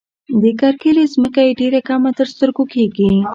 د 0.41 0.43
کرکيلې 0.61 1.05
ځمکه 1.13 1.41
یې 1.47 1.51
ډېره 1.61 1.79
کمه 1.89 2.11
تر 2.17 2.27
سترګو 2.33 2.63
کيږي. 2.73 3.09